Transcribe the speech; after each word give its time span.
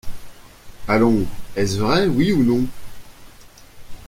Allons, 0.87 1.27
est-ce 1.55 1.77
vrai, 1.77 2.07
oui 2.07 2.31
ou 2.33 2.43
non? 2.43 2.65